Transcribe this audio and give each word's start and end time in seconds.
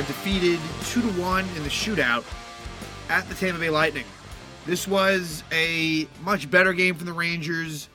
are 0.00 0.06
defeated 0.06 0.58
2 0.86 1.02
to 1.02 1.08
1 1.20 1.44
in 1.56 1.62
the 1.62 1.68
shootout 1.68 2.24
at 3.10 3.28
the 3.28 3.34
Tampa 3.34 3.60
Bay 3.60 3.68
Lightning. 3.68 4.06
This 4.64 4.88
was 4.88 5.44
a 5.52 6.08
much 6.22 6.50
better 6.50 6.72
game 6.72 6.94
from 6.94 7.04
the 7.04 7.12
Rangers. 7.12 7.90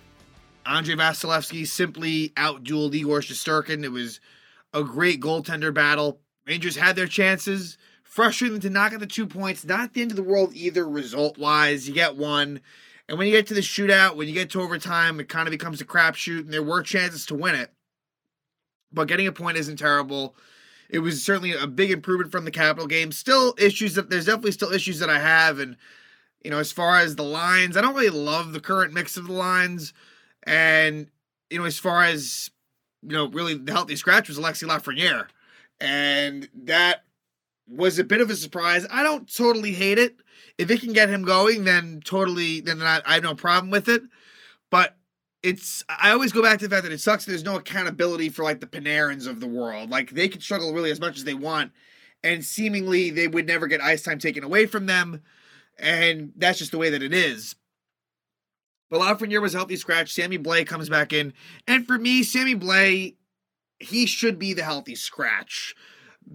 Andrei 0.67 0.93
Vasilevskiy 0.93 1.65
simply 1.65 2.29
outdueled 2.37 2.93
Igor 2.93 3.21
Shesterkin. 3.21 3.83
It 3.83 3.91
was 3.91 4.19
a 4.71 4.83
great 4.83 5.19
goaltender 5.19 5.73
battle. 5.73 6.19
Rangers 6.45 6.75
had 6.75 6.95
their 6.95 7.07
chances. 7.07 7.75
Frustrating 8.03 8.59
to 8.59 8.69
not 8.69 8.91
get 8.91 8.99
the 8.99 9.07
two 9.07 9.25
points. 9.25 9.65
Not 9.65 9.95
the 9.95 10.03
end 10.03 10.11
of 10.11 10.17
the 10.17 10.21
world 10.21 10.53
either, 10.53 10.87
result 10.87 11.39
wise. 11.39 11.87
You 11.87 11.95
get 11.95 12.15
one. 12.15 12.61
And 13.09 13.17
when 13.17 13.25
you 13.25 13.33
get 13.33 13.47
to 13.47 13.55
the 13.55 13.61
shootout, 13.61 14.15
when 14.15 14.27
you 14.27 14.35
get 14.35 14.51
to 14.51 14.61
overtime, 14.61 15.19
it 15.19 15.27
kind 15.27 15.47
of 15.47 15.51
becomes 15.51 15.81
a 15.81 15.85
crapshoot, 15.85 16.41
and 16.41 16.53
there 16.53 16.61
were 16.61 16.83
chances 16.83 17.25
to 17.27 17.35
win 17.35 17.55
it. 17.55 17.73
But 18.93 19.07
getting 19.07 19.25
a 19.25 19.31
point 19.31 19.57
isn't 19.57 19.77
terrible. 19.77 20.35
It 20.89 20.99
was 20.99 21.23
certainly 21.23 21.53
a 21.53 21.67
big 21.67 21.91
improvement 21.91 22.31
from 22.31 22.45
the 22.45 22.51
Capital 22.51 22.87
game. 22.87 23.11
Still 23.11 23.55
issues 23.57 23.95
that 23.95 24.09
there's 24.09 24.25
definitely 24.25 24.51
still 24.51 24.71
issues 24.71 24.99
that 24.99 25.09
I 25.09 25.19
have, 25.19 25.59
and 25.59 25.77
you 26.43 26.51
know, 26.51 26.59
as 26.59 26.71
far 26.71 26.99
as 26.99 27.15
the 27.15 27.23
lines, 27.23 27.75
I 27.75 27.81
don't 27.81 27.95
really 27.95 28.09
love 28.09 28.53
the 28.53 28.59
current 28.59 28.93
mix 28.93 29.17
of 29.17 29.27
the 29.27 29.33
lines. 29.33 29.93
And 30.43 31.07
you 31.49 31.59
know, 31.59 31.65
as 31.65 31.79
far 31.79 32.03
as 32.03 32.51
you 33.01 33.15
know, 33.15 33.27
really 33.29 33.55
the 33.55 33.71
healthy 33.71 33.95
scratch 33.95 34.27
was 34.27 34.37
Alexi 34.37 34.67
Lafreniere, 34.67 35.27
and 35.79 36.47
that 36.53 37.03
was 37.67 37.97
a 37.97 38.03
bit 38.03 38.21
of 38.21 38.29
a 38.29 38.35
surprise. 38.35 38.85
I 38.91 39.03
don't 39.03 39.33
totally 39.33 39.73
hate 39.73 39.97
it. 39.97 40.17
If 40.57 40.69
it 40.69 40.81
can 40.81 40.93
get 40.93 41.09
him 41.09 41.23
going, 41.23 41.63
then 41.63 42.01
totally, 42.03 42.61
then 42.61 42.81
I, 42.81 43.01
I 43.05 43.15
have 43.15 43.23
no 43.23 43.35
problem 43.35 43.71
with 43.71 43.89
it. 43.89 44.03
But 44.69 44.95
it's 45.45 45.83
I 45.87 46.09
always 46.09 46.31
go 46.31 46.41
back 46.41 46.57
to 46.59 46.67
the 46.67 46.75
fact 46.75 46.83
that 46.83 46.91
it 46.91 46.99
sucks. 46.99 47.23
There's 47.23 47.43
no 47.43 47.55
accountability 47.55 48.29
for 48.29 48.43
like 48.43 48.59
the 48.59 48.65
Panarins 48.65 49.27
of 49.27 49.39
the 49.39 49.47
world. 49.47 49.91
Like 49.91 50.09
they 50.09 50.27
can 50.27 50.41
struggle 50.41 50.73
really 50.73 50.89
as 50.89 50.99
much 50.99 51.17
as 51.17 51.23
they 51.23 51.35
want, 51.35 51.71
and 52.23 52.43
seemingly 52.43 53.11
they 53.11 53.27
would 53.27 53.45
never 53.45 53.67
get 53.67 53.79
ice 53.79 54.01
time 54.01 54.17
taken 54.17 54.43
away 54.43 54.65
from 54.65 54.87
them, 54.87 55.21
and 55.77 56.33
that's 56.35 56.57
just 56.57 56.71
the 56.71 56.79
way 56.79 56.89
that 56.89 57.03
it 57.03 57.13
is. 57.13 57.55
But 58.89 59.01
Lafreniere 59.01 59.41
was 59.41 59.53
healthy 59.53 59.75
scratch. 59.75 60.11
Sammy 60.13 60.39
Blais 60.39 60.65
comes 60.65 60.89
back 60.89 61.13
in, 61.13 61.33
and 61.67 61.85
for 61.85 61.99
me, 61.99 62.23
Sammy 62.23 62.55
Blais, 62.55 63.15
he 63.79 64.07
should 64.07 64.39
be 64.39 64.53
the 64.53 64.63
healthy 64.63 64.95
scratch. 64.95 65.75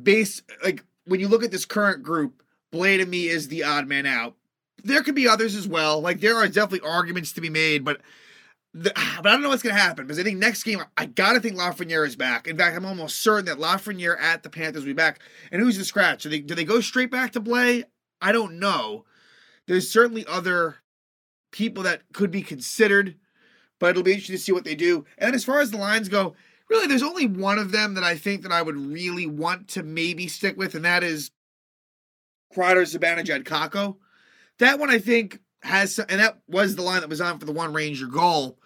Base 0.03 0.41
like 0.63 0.85
when 1.05 1.19
you 1.19 1.27
look 1.27 1.43
at 1.43 1.51
this 1.51 1.65
current 1.65 2.05
group, 2.05 2.45
Blais 2.73 2.99
to 2.99 3.07
me 3.07 3.27
is 3.27 3.49
the 3.49 3.65
odd 3.65 3.89
man 3.89 4.07
out. 4.07 4.37
There 4.85 5.03
could 5.03 5.17
be 5.17 5.27
others 5.27 5.57
as 5.57 5.67
well. 5.67 6.01
Like 6.01 6.21
there 6.21 6.37
are 6.37 6.47
definitely 6.47 6.89
arguments 6.89 7.33
to 7.33 7.41
be 7.41 7.51
made, 7.51 7.85
but 7.85 8.01
the, 8.73 8.93
ah, 8.95 9.21
but 9.23 9.29
I 9.29 9.33
don't 9.33 9.43
know 9.43 9.49
what's 9.49 9.63
going 9.63 9.75
to 9.75 9.81
happen 9.81 10.07
because 10.07 10.19
I 10.19 10.23
think 10.23 10.39
next 10.39 10.63
game 10.63 10.83
I 10.97 11.07
got 11.07 11.33
to 11.33 11.41
think 11.41 11.57
Lafreniere 11.57 12.07
is 12.07 12.17
back. 12.17 12.47
In 12.47 12.57
fact, 12.57 12.77
I'm 12.77 12.87
almost 12.87 13.21
certain 13.21 13.47
that 13.47 13.59
Lafreniere 13.59 14.21
at 14.21 14.43
the 14.43 14.51
Panthers 14.51 14.83
will 14.83 14.91
be 14.91 14.95
back. 14.95 15.21
And 15.51 15.61
who's 15.61 15.77
the 15.77 15.85
scratch? 15.85 16.23
Do 16.23 16.29
they 16.29 16.41
do 16.41 16.55
they 16.55 16.65
go 16.65 16.81
straight 16.81 17.11
back 17.11 17.33
to 17.33 17.41
Blais? 17.41 17.85
I 18.21 18.33
don't 18.33 18.59
know. 18.59 19.05
There's 19.67 19.91
certainly 19.91 20.25
other 20.27 20.77
people 21.51 21.83
that 21.83 22.03
could 22.13 22.31
be 22.31 22.43
considered, 22.43 23.17
but 23.79 23.91
it'll 23.91 24.03
be 24.03 24.13
interesting 24.13 24.37
to 24.37 24.43
see 24.43 24.53
what 24.53 24.65
they 24.65 24.75
do. 24.75 25.05
And 25.19 25.35
as 25.35 25.45
far 25.45 25.61
as 25.61 25.71
the 25.71 25.77
lines 25.77 26.09
go, 26.09 26.35
really, 26.69 26.87
there's 26.87 27.03
only 27.03 27.27
one 27.27 27.59
of 27.59 27.73
them 27.73 27.95
that 27.95 28.05
I 28.05 28.17
think 28.17 28.43
that 28.43 28.53
I 28.53 28.63
would 28.63 28.77
really 28.77 29.27
want 29.27 29.69
to 29.69 29.83
maybe 29.83 30.29
stick 30.29 30.57
with, 30.57 30.75
and 30.75 30.85
that 30.85 31.03
is 31.03 31.33
Kreider, 32.55 32.83
Zibanejad, 32.83 33.45
Kakko. 33.45 33.97
That 34.59 34.79
one 34.79 34.91
I 34.91 34.99
think 34.99 35.41
has, 35.63 35.99
and 35.99 36.21
that 36.21 36.39
was 36.49 36.77
the 36.77 36.83
line 36.83 37.01
that 37.01 37.11
was 37.11 37.21
on 37.21 37.39
for 37.39 37.45
the 37.47 37.53
one 37.53 37.73
Ranger 37.73 38.07
goal. 38.07 38.59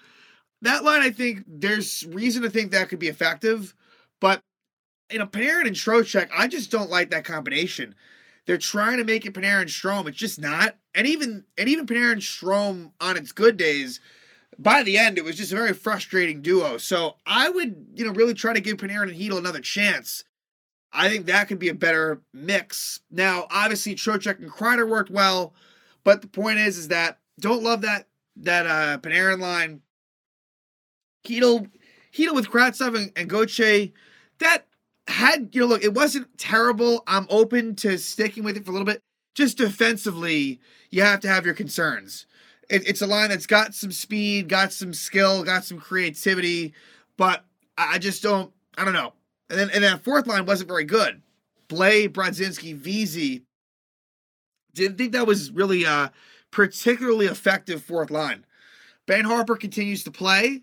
That 0.62 0.84
line, 0.84 1.02
I 1.02 1.10
think 1.10 1.44
there's 1.46 2.06
reason 2.06 2.42
to 2.42 2.50
think 2.50 2.70
that 2.70 2.88
could 2.88 2.98
be 2.98 3.08
effective, 3.08 3.74
but 4.20 4.42
you 5.10 5.18
know, 5.18 5.26
Panarin 5.26 5.66
and 5.66 5.76
Trocheck, 5.76 6.28
I 6.36 6.48
just 6.48 6.70
don't 6.70 6.90
like 6.90 7.10
that 7.10 7.24
combination. 7.24 7.94
They're 8.46 8.58
trying 8.58 8.98
to 8.98 9.04
make 9.04 9.24
it 9.26 9.34
Panarin 9.34 9.66
Strome. 9.66 10.08
It's 10.08 10.18
just 10.18 10.40
not. 10.40 10.76
And 10.94 11.06
even 11.06 11.44
and 11.58 11.68
even 11.68 11.86
Panarin 11.86 12.16
Strome 12.16 12.92
on 13.00 13.16
its 13.16 13.32
good 13.32 13.56
days, 13.56 14.00
by 14.58 14.82
the 14.82 14.98
end, 14.98 15.18
it 15.18 15.24
was 15.24 15.36
just 15.36 15.52
a 15.52 15.56
very 15.56 15.72
frustrating 15.72 16.42
duo. 16.42 16.78
So 16.78 17.16
I 17.26 17.48
would, 17.48 17.86
you 17.94 18.04
know, 18.04 18.12
really 18.12 18.34
try 18.34 18.52
to 18.52 18.60
give 18.60 18.76
Panarin 18.76 19.10
and 19.10 19.18
Chytil 19.18 19.38
another 19.38 19.60
chance. 19.60 20.24
I 20.92 21.08
think 21.08 21.26
that 21.26 21.48
could 21.48 21.58
be 21.58 21.70
a 21.70 21.74
better 21.74 22.22
mix. 22.32 23.00
Now, 23.10 23.46
obviously, 23.50 23.96
Trocheck 23.96 24.38
and 24.38 24.50
Kreider 24.50 24.88
worked 24.88 25.10
well, 25.10 25.54
but 26.04 26.22
the 26.22 26.28
point 26.28 26.58
is, 26.58 26.78
is 26.78 26.88
that 26.88 27.18
don't 27.40 27.62
love 27.62 27.82
that 27.82 28.06
that 28.36 28.66
uh 28.66 28.98
Panarin 28.98 29.40
line. 29.40 29.80
Chytil, 31.26 31.70
Chytil 32.12 32.34
with 32.34 32.48
Kravtsov 32.48 32.96
and, 32.96 33.10
and 33.16 33.28
Gauthier, 33.28 33.88
that 34.38 34.66
had 35.08 35.54
you 35.54 35.62
know 35.62 35.66
look, 35.66 35.82
it 35.82 35.94
wasn't 35.94 36.36
terrible. 36.38 37.02
I'm 37.06 37.26
open 37.30 37.74
to 37.76 37.98
sticking 37.98 38.44
with 38.44 38.56
it 38.56 38.64
for 38.64 38.70
a 38.70 38.74
little 38.74 38.86
bit. 38.86 39.00
Just 39.34 39.58
defensively, 39.58 40.60
you 40.90 41.02
have 41.02 41.20
to 41.20 41.28
have 41.28 41.44
your 41.44 41.54
concerns. 41.54 42.26
It, 42.70 42.88
it's 42.88 43.02
a 43.02 43.06
line 43.06 43.30
that's 43.30 43.46
got 43.46 43.74
some 43.74 43.90
speed, 43.90 44.48
got 44.48 44.72
some 44.72 44.94
skill, 44.94 45.42
got 45.42 45.64
some 45.64 45.78
creativity, 45.78 46.72
but 47.16 47.44
I 47.76 47.98
just 47.98 48.22
don't. 48.22 48.52
I 48.78 48.84
don't 48.84 48.94
know. 48.94 49.12
And 49.50 49.58
then 49.58 49.70
and 49.70 49.84
then 49.84 49.98
fourth 49.98 50.26
line 50.26 50.46
wasn't 50.46 50.68
very 50.68 50.84
good. 50.84 51.22
Blais, 51.68 52.08
Brodzinski, 52.08 52.74
Vesey. 52.74 53.42
Didn't 54.74 54.98
think 54.98 55.12
that 55.12 55.26
was 55.26 55.50
really 55.50 55.84
a 55.84 56.12
particularly 56.50 57.26
effective 57.26 57.82
fourth 57.82 58.10
line. 58.10 58.44
Ben 59.06 59.24
Harpur 59.24 59.58
continues 59.58 60.04
to 60.04 60.10
play, 60.10 60.62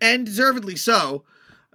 and 0.00 0.26
deservedly 0.26 0.76
so. 0.76 1.24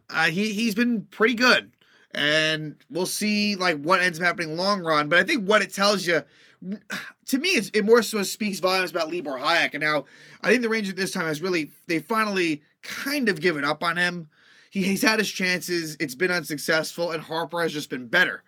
Uh, 0.10 0.26
he 0.26 0.54
he's 0.54 0.76
been 0.76 1.04
pretty 1.04 1.34
good 1.34 1.72
and 2.16 2.78
we'll 2.90 3.06
see 3.06 3.56
like 3.56 3.80
what 3.82 4.02
ends 4.02 4.20
up 4.20 4.26
happening 4.26 4.56
long 4.56 4.82
run. 4.82 5.10
But 5.10 5.20
I 5.20 5.24
think 5.24 5.48
what 5.48 5.62
it 5.62 5.74
tells 5.74 6.08
you, 6.08 6.24
to 7.28 7.38
me, 7.38 7.50
it 7.74 7.86
more 7.86 8.02
so 8.02 8.24
speaks 8.24 8.60
volumes 8.60 8.92
about 8.92 9.12
Libor 9.12 9.38
Hajek. 9.38 9.74
And 9.74 9.84
now 9.84 10.06
I 10.42 10.50
think 10.50 10.62
the 10.62 10.70
Rangers 10.70 10.96
this 10.96 11.12
time 11.12 11.26
has 11.26 11.42
really 11.42 11.72
they 11.88 12.00
finally 12.00 12.64
kind 12.82 13.30
of 13.30 13.42
given 13.42 13.66
up 13.66 13.84
on 13.84 13.98
him. 13.98 14.30
He, 14.72 14.84
he's 14.84 15.02
had 15.02 15.20
his 15.20 15.30
chances, 15.30 15.96
it's 16.00 16.16
been 16.16 16.32
unsuccessful, 16.32 17.12
and 17.12 17.24
Harpur 17.24 17.62
has 17.62 17.74
just 17.74 17.90
been 17.90 18.08
better. 18.08 18.44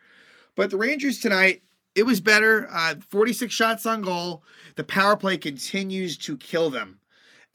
But 0.56 0.72
the 0.72 0.78
Rangers 0.78 1.20
tonight, 1.20 1.62
it 1.98 2.06
was 2.06 2.22
better. 2.22 2.68
Uh, 2.72 2.96
46 3.10 3.54
shots 3.54 3.86
on 3.86 4.02
goal. 4.02 4.44
The 4.76 4.84
power 4.84 5.18
play 5.18 5.38
continues 5.38 6.18
to 6.20 6.38
kill 6.38 6.70
them. 6.70 7.00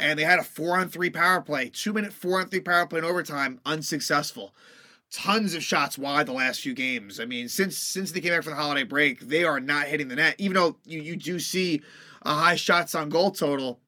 And 0.00 0.18
they 0.18 0.24
had 0.24 0.40
a 0.40 0.44
four 0.44 0.76
on 0.76 0.88
three 0.88 1.10
power 1.10 1.40
play, 1.40 1.70
two 1.72 1.92
minute 1.92 2.12
four 2.12 2.40
on 2.40 2.48
three 2.48 2.60
power 2.60 2.86
play 2.86 2.98
in 2.98 3.04
overtime, 3.04 3.60
unsuccessful 3.64 4.52
tons 5.12 5.54
of 5.54 5.62
shots 5.62 5.98
wide 5.98 6.26
the 6.26 6.32
last 6.32 6.62
few 6.62 6.74
games. 6.74 7.20
I 7.20 7.26
mean, 7.26 7.48
since 7.48 7.76
since 7.76 8.10
they 8.10 8.20
came 8.20 8.32
back 8.32 8.42
from 8.42 8.54
the 8.54 8.60
holiday 8.60 8.82
break, 8.82 9.20
they 9.20 9.44
are 9.44 9.60
not 9.60 9.86
hitting 9.86 10.08
the 10.08 10.16
net. 10.16 10.34
Even 10.38 10.54
though 10.54 10.76
you 10.84 11.00
you 11.00 11.16
do 11.16 11.38
see 11.38 11.82
a 12.22 12.34
high 12.34 12.56
shots 12.56 12.94
on 12.94 13.10
goal 13.10 13.30
total, 13.30 13.80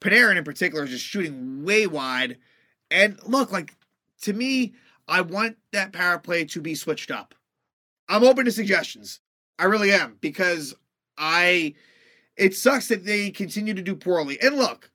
Panarin 0.00 0.36
in 0.36 0.44
particular 0.44 0.84
is 0.84 0.90
just 0.90 1.04
shooting 1.04 1.64
way 1.64 1.86
wide. 1.86 2.38
And 2.90 3.18
look, 3.24 3.52
like 3.52 3.74
to 4.22 4.32
me, 4.32 4.74
I 5.08 5.22
want 5.22 5.56
that 5.72 5.92
power 5.92 6.18
play 6.18 6.44
to 6.46 6.60
be 6.60 6.74
switched 6.74 7.10
up. 7.10 7.34
I'm 8.08 8.24
open 8.24 8.44
to 8.44 8.52
suggestions. 8.52 9.20
I 9.58 9.64
really 9.64 9.92
am 9.92 10.18
because 10.20 10.74
I 11.18 11.74
it 12.36 12.54
sucks 12.54 12.88
that 12.88 13.04
they 13.04 13.30
continue 13.30 13.74
to 13.74 13.82
do 13.82 13.94
poorly. 13.94 14.40
And 14.40 14.56
look, 14.56 14.90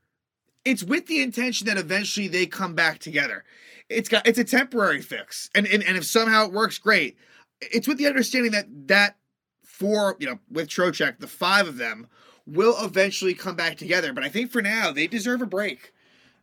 it's 0.65 0.83
with 0.83 1.07
the 1.07 1.21
intention 1.21 1.67
that 1.67 1.77
eventually 1.77 2.27
they 2.27 2.45
come 2.45 2.75
back 2.75 2.99
together 2.99 3.43
it's 3.89 4.09
got 4.09 4.27
it's 4.27 4.39
a 4.39 4.43
temporary 4.43 5.01
fix, 5.01 5.49
and 5.55 5.65
and, 5.67 5.83
and 5.83 5.97
if 5.97 6.05
somehow 6.05 6.45
it 6.45 6.51
works, 6.51 6.77
great. 6.77 7.17
It's 7.61 7.87
with 7.87 7.97
the 7.97 8.07
understanding 8.07 8.51
that 8.51 8.67
that 8.87 9.17
four, 9.63 10.15
you 10.19 10.27
know, 10.27 10.39
with 10.51 10.67
Trocheck, 10.67 11.19
the 11.19 11.27
five 11.27 11.67
of 11.67 11.77
them 11.77 12.07
will 12.45 12.75
eventually 12.83 13.33
come 13.33 13.55
back 13.55 13.77
together. 13.77 14.13
But 14.13 14.23
I 14.23 14.29
think 14.29 14.51
for 14.51 14.61
now 14.61 14.91
they 14.91 15.07
deserve 15.07 15.41
a 15.41 15.45
break. 15.45 15.93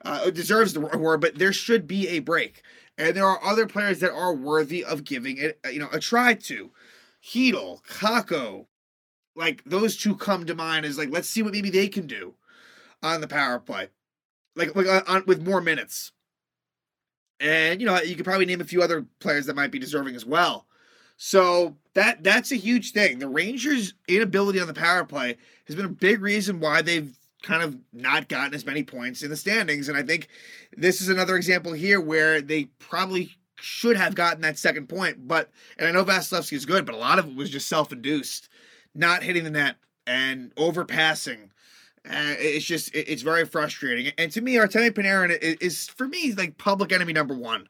Uh, 0.04 0.28
deserves 0.28 0.74
the 0.74 0.80
word, 0.80 1.22
but 1.22 1.38
there 1.38 1.52
should 1.52 1.86
be 1.86 2.08
a 2.08 2.18
break, 2.18 2.60
and 2.98 3.16
there 3.16 3.24
are 3.24 3.42
other 3.42 3.66
players 3.66 4.00
that 4.00 4.12
are 4.12 4.34
worthy 4.34 4.84
of 4.84 5.02
giving 5.02 5.38
it, 5.38 5.58
you 5.72 5.78
know, 5.78 5.88
a 5.92 5.98
try 5.98 6.34
to. 6.34 6.70
Chytil, 7.24 7.82
Kakko, 7.84 8.66
like 9.34 9.62
those 9.64 9.96
two 9.96 10.16
come 10.16 10.46
to 10.46 10.54
mind 10.54 10.84
as 10.84 10.98
like 10.98 11.10
let's 11.10 11.28
see 11.28 11.42
what 11.42 11.52
maybe 11.52 11.70
they 11.70 11.88
can 11.88 12.06
do 12.06 12.34
on 13.02 13.20
the 13.20 13.28
power 13.28 13.58
play, 13.58 13.88
like 14.56 14.74
like 14.76 14.86
on, 15.08 15.24
with 15.26 15.46
more 15.46 15.60
minutes. 15.60 16.12
And 17.40 17.80
you 17.80 17.86
know, 17.86 18.00
you 18.00 18.14
could 18.14 18.24
probably 18.24 18.46
name 18.46 18.60
a 18.60 18.64
few 18.64 18.82
other 18.82 19.06
players 19.20 19.46
that 19.46 19.56
might 19.56 19.70
be 19.70 19.78
deserving 19.78 20.14
as 20.14 20.24
well. 20.24 20.66
So 21.16 21.76
that 21.94 22.22
that's 22.22 22.52
a 22.52 22.56
huge 22.56 22.92
thing. 22.92 23.18
The 23.18 23.28
Rangers' 23.28 23.94
inability 24.08 24.60
on 24.60 24.66
the 24.66 24.74
power 24.74 25.04
play 25.04 25.36
has 25.66 25.76
been 25.76 25.86
a 25.86 25.90
big 25.90 26.20
reason 26.20 26.60
why 26.60 26.82
they've 26.82 27.16
kind 27.42 27.62
of 27.62 27.76
not 27.92 28.28
gotten 28.28 28.54
as 28.54 28.66
many 28.66 28.82
points 28.82 29.22
in 29.22 29.30
the 29.30 29.36
standings. 29.36 29.88
And 29.88 29.96
I 29.96 30.02
think 30.02 30.28
this 30.76 31.00
is 31.00 31.08
another 31.08 31.36
example 31.36 31.72
here 31.72 32.00
where 32.00 32.40
they 32.40 32.64
probably 32.78 33.36
should 33.56 33.96
have 33.96 34.14
gotten 34.14 34.42
that 34.42 34.58
second 34.58 34.88
point. 34.88 35.26
But 35.26 35.50
and 35.78 35.88
I 35.88 35.92
know 35.92 36.04
Vasilevskiy 36.04 36.54
is 36.54 36.66
good, 36.66 36.86
but 36.86 36.94
a 36.94 36.98
lot 36.98 37.18
of 37.18 37.28
it 37.28 37.36
was 37.36 37.50
just 37.50 37.68
self-induced, 37.68 38.48
not 38.94 39.22
hitting 39.22 39.44
the 39.44 39.50
net 39.50 39.76
and 40.06 40.54
overpassing 40.56 41.50
uh, 42.08 42.36
it's 42.38 42.66
just 42.66 42.94
it's 42.94 43.22
very 43.22 43.46
frustrating. 43.46 44.12
And 44.18 44.30
to 44.32 44.40
me, 44.42 44.54
Artemi 44.54 44.90
Panarin 44.90 45.36
is, 45.38 45.56
is 45.56 45.88
for 45.88 46.06
me 46.06 46.32
like 46.34 46.58
public 46.58 46.92
enemy 46.92 47.12
number 47.12 47.34
one. 47.34 47.68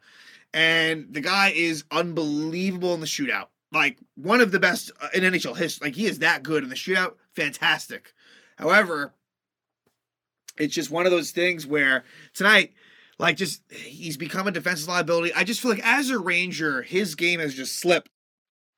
And 0.53 1.13
the 1.13 1.21
guy 1.21 1.53
is 1.55 1.85
unbelievable 1.91 2.95
in 2.95 3.01
the 3.01 3.07
shootout. 3.07 3.47
like 3.73 3.99
one 4.17 4.41
of 4.41 4.53
the 4.53 4.61
best 4.61 4.91
uh, 5.01 5.09
in 5.15 5.23
NHL 5.23 5.57
history. 5.57 5.89
Like 5.89 5.97
he 5.97 6.07
is 6.07 6.21
that 6.21 6.43
good 6.43 6.63
in 6.65 6.69
the 6.69 6.77
shootout, 6.77 7.15
fantastic. 7.35 8.13
However, 8.57 9.15
it's 10.59 10.75
just 10.75 10.91
one 10.91 11.07
of 11.07 11.13
those 11.13 11.31
things 11.33 11.67
where 11.67 12.05
tonight, 12.35 12.73
like, 13.19 13.37
just 13.37 13.63
he's 13.71 14.17
become 14.17 14.47
a 14.47 14.53
defensive 14.53 14.89
liability. 14.89 15.33
I 15.35 15.45
just 15.45 15.61
feel 15.61 15.71
like 15.71 15.87
as 15.87 16.11
a 16.11 16.19
Ranger, 16.19 16.83
his 16.83 17.15
game 17.15 17.41
has 17.41 17.55
just 17.55 17.79
slipped 17.79 18.09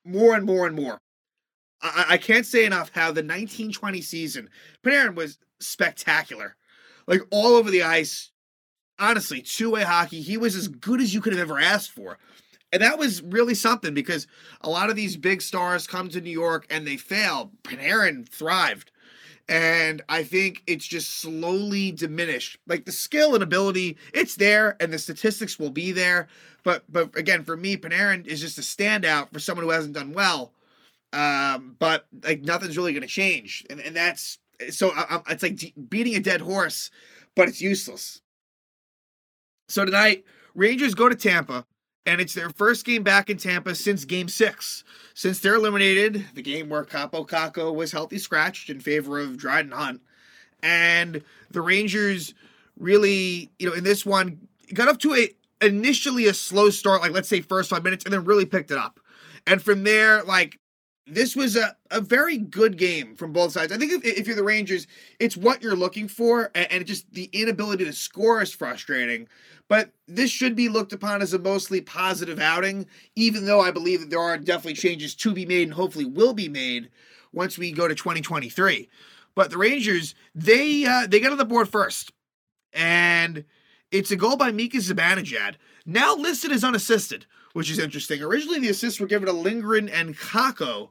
more 0.05 0.35
and 0.35 0.45
more 0.45 0.67
and 0.67 0.75
more. 0.75 0.99
I, 1.81 2.05
I 2.09 2.17
can't 2.17 2.45
say 2.45 2.65
enough 2.65 2.91
how 2.93 3.07
the 3.07 3.21
1920 3.21 4.01
season, 4.01 4.49
Panarin 4.83 5.15
was 5.15 5.37
spectacular. 5.59 6.55
Like 7.07 7.21
all 7.31 7.55
over 7.55 7.71
the 7.71 7.83
ice, 7.83 8.31
honestly, 8.99 9.41
two 9.41 9.71
way 9.71 9.83
hockey. 9.83 10.21
He 10.21 10.37
was 10.37 10.55
as 10.55 10.67
good 10.67 11.01
as 11.01 11.13
you 11.13 11.21
could 11.21 11.33
have 11.33 11.41
ever 11.41 11.59
asked 11.59 11.91
for. 11.91 12.17
And 12.71 12.81
that 12.81 12.99
was 12.99 13.21
really 13.21 13.55
something 13.55 13.93
because 13.93 14.27
a 14.61 14.69
lot 14.69 14.89
of 14.89 14.95
these 14.97 15.15
big 15.15 15.41
stars 15.41 15.87
come 15.87 16.09
to 16.09 16.19
New 16.19 16.31
York 16.31 16.67
and 16.69 16.85
they 16.85 16.97
fail. 16.97 17.51
Panarin 17.63 18.27
thrived. 18.27 18.91
And 19.49 20.01
I 20.09 20.23
think 20.23 20.63
it's 20.67 20.85
just 20.85 21.21
slowly 21.21 21.91
diminished. 21.91 22.57
Like 22.67 22.85
the 22.85 22.91
skill 22.91 23.33
and 23.33 23.41
ability, 23.41 23.97
it's 24.13 24.35
there 24.35 24.75
and 24.81 24.91
the 24.91 24.99
statistics 24.99 25.57
will 25.57 25.69
be 25.69 25.91
there. 25.91 26.27
But 26.63 26.83
but 26.89 27.15
again, 27.17 27.43
for 27.43 27.55
me, 27.55 27.77
Panarin 27.77 28.27
is 28.27 28.41
just 28.41 28.57
a 28.57 28.61
standout 28.61 29.31
for 29.31 29.39
someone 29.39 29.65
who 29.65 29.71
hasn't 29.71 29.93
done 29.93 30.11
well. 30.13 30.51
Um, 31.13 31.77
but 31.79 32.07
like 32.23 32.41
nothing's 32.41 32.77
really 32.77 32.91
going 32.91 33.01
to 33.03 33.07
change. 33.07 33.65
And, 33.69 33.79
and 33.79 33.95
that's 33.95 34.39
so 34.69 34.91
I, 34.91 35.21
I, 35.25 35.31
it's 35.31 35.43
like 35.43 35.73
beating 35.89 36.15
a 36.15 36.19
dead 36.19 36.41
horse, 36.41 36.91
but 37.35 37.47
it's 37.47 37.61
useless. 37.61 38.21
So 39.69 39.85
tonight, 39.85 40.25
Rangers 40.55 40.93
go 40.93 41.07
to 41.07 41.15
Tampa 41.15 41.65
and 42.07 42.21
it's 42.21 42.33
their 42.33 42.49
first 42.49 42.85
game 42.85 43.03
back 43.03 43.29
in 43.29 43.37
Tampa 43.37 43.75
since 43.75 44.05
Game 44.05 44.29
Six. 44.29 44.83
Since 45.13 45.39
they're 45.39 45.55
eliminated, 45.55 46.25
the 46.33 46.41
game 46.41 46.69
where 46.69 46.85
Kaapo 46.85 47.27
Kakko 47.27 47.75
was 47.75 47.91
healthy 47.91 48.17
scratched 48.17 48.69
in 48.69 48.79
favor 48.79 49.19
of 49.19 49.37
Dryden 49.37 49.71
Hunt, 49.71 50.01
and 50.63 51.21
the 51.51 51.61
Rangers 51.61 52.33
really, 52.79 53.51
you 53.59 53.67
know, 53.69 53.75
in 53.75 53.83
this 53.83 54.05
one 54.05 54.47
got 54.73 54.87
up 54.87 54.99
to 54.99 55.13
a 55.13 55.29
initially 55.61 56.27
a 56.27 56.33
slow 56.33 56.69
start, 56.69 57.01
like 57.01 57.11
let's 57.11 57.27
say 57.27 57.41
first 57.41 57.69
five 57.69 57.83
minutes, 57.83 58.05
and 58.05 58.13
then 58.13 58.23
really 58.23 58.45
picked 58.45 58.71
it 58.71 58.77
up. 58.77 58.99
And 59.45 59.61
from 59.61 59.83
there, 59.83 60.23
like 60.23 60.59
this 61.07 61.35
was 61.35 61.55
a, 61.55 61.75
a 61.89 62.01
very 62.01 62.37
good 62.37 62.77
game 62.77 63.15
from 63.15 63.31
both 63.31 63.53
sides. 63.53 63.71
I 63.71 63.77
think 63.77 63.91
if, 63.93 64.03
if 64.03 64.27
you're 64.27 64.35
the 64.35 64.43
Rangers, 64.43 64.87
it's 65.19 65.37
what 65.37 65.61
you're 65.63 65.75
looking 65.75 66.07
for, 66.07 66.51
and, 66.53 66.71
and 66.71 66.85
just 66.85 67.11
the 67.13 67.29
inability 67.31 67.85
to 67.85 67.93
score 67.93 68.41
is 68.41 68.53
frustrating. 68.53 69.27
But 69.69 69.91
this 70.07 70.29
should 70.29 70.55
be 70.55 70.69
looked 70.69 70.93
upon 70.93 71.21
as 71.21 71.33
a 71.33 71.39
mostly 71.39 71.81
positive 71.81 72.39
outing, 72.39 72.87
even 73.15 73.45
though 73.45 73.61
I 73.61 73.71
believe 73.71 74.01
that 74.01 74.09
there 74.09 74.19
are 74.19 74.37
definitely 74.37 74.73
changes 74.73 75.15
to 75.15 75.33
be 75.33 75.45
made 75.45 75.63
and 75.63 75.73
hopefully 75.73 76.05
will 76.05 76.33
be 76.33 76.49
made 76.49 76.89
once 77.31 77.57
we 77.57 77.71
go 77.71 77.87
to 77.87 77.95
2023. 77.95 78.89
But 79.33 79.49
the 79.49 79.57
Rangers, 79.57 80.15
they 80.35 80.85
uh, 80.85 81.07
they 81.07 81.19
got 81.19 81.31
on 81.31 81.37
the 81.37 81.45
board 81.45 81.69
first, 81.69 82.11
and 82.73 83.45
it's 83.91 84.11
a 84.11 84.15
goal 84.15 84.37
by 84.37 84.51
Mika 84.51 84.77
Zibanejad, 84.77 85.55
now 85.85 86.15
listed 86.15 86.51
as 86.51 86.63
unassisted 86.63 87.25
which 87.57 87.71
is 87.71 87.79
interesting. 87.79 88.21
Originally, 88.21 88.59
the 88.59 88.69
assists 88.69 88.99
were 88.99 89.07
given 89.07 89.25
to 89.25 89.33
Lindgren 89.33 89.89
and 89.89 90.15
Kakko, 90.15 90.89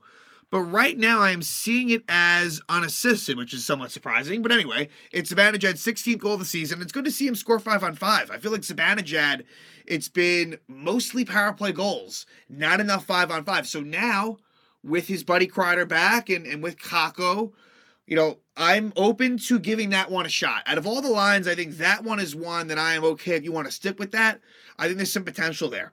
but 0.50 0.62
right 0.62 0.98
now 0.98 1.20
I 1.20 1.30
am 1.30 1.40
seeing 1.40 1.90
it 1.90 2.02
as 2.08 2.60
unassisted, 2.68 3.36
which 3.36 3.54
is 3.54 3.64
somewhat 3.64 3.92
surprising. 3.92 4.42
But 4.42 4.50
anyway, 4.50 4.88
it's 5.12 5.32
Zibanejad's 5.32 5.86
16th 5.86 6.18
goal 6.18 6.32
of 6.32 6.40
the 6.40 6.44
season. 6.44 6.82
It's 6.82 6.90
good 6.90 7.04
to 7.04 7.12
see 7.12 7.28
him 7.28 7.36
score 7.36 7.60
five 7.60 7.84
on 7.84 7.94
five. 7.94 8.32
I 8.32 8.38
feel 8.38 8.50
like 8.50 8.62
Zibanejad, 8.62 9.44
it's 9.86 10.08
been 10.08 10.58
mostly 10.66 11.24
power 11.24 11.52
play 11.52 11.70
goals, 11.70 12.26
not 12.48 12.80
enough 12.80 13.04
five 13.04 13.30
on 13.30 13.44
five. 13.44 13.68
So 13.68 13.78
now, 13.80 14.38
with 14.82 15.06
his 15.06 15.22
buddy 15.22 15.46
Kreider 15.46 15.86
back 15.86 16.28
and, 16.28 16.48
and 16.48 16.64
with 16.64 16.78
Kakko, 16.78 17.52
you 18.06 18.16
know, 18.16 18.38
I'm 18.56 18.92
open 18.96 19.38
to 19.38 19.58
giving 19.58 19.90
that 19.90 20.10
one 20.10 20.26
a 20.26 20.30
shot. 20.30 20.62
Out 20.66 20.78
of 20.78 20.86
all 20.86 21.02
the 21.02 21.10
lines, 21.10 21.48
I 21.48 21.54
think 21.54 21.78
that 21.78 22.04
one 22.04 22.20
is 22.20 22.34
one 22.34 22.68
that 22.68 22.78
I 22.78 22.94
am 22.94 23.04
okay 23.04 23.34
if 23.34 23.44
you 23.44 23.52
want 23.52 23.66
to 23.66 23.72
stick 23.72 23.98
with 23.98 24.12
that. 24.12 24.40
I 24.78 24.86
think 24.86 24.96
there's 24.96 25.12
some 25.12 25.24
potential 25.24 25.68
there. 25.68 25.92